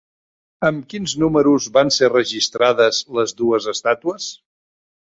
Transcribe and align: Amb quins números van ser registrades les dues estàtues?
Amb 0.69 0.87
quins 0.93 1.13
números 1.25 1.69
van 1.77 1.93
ser 1.99 2.11
registrades 2.15 3.05
les 3.21 3.39
dues 3.45 3.73
estàtues? 3.77 4.35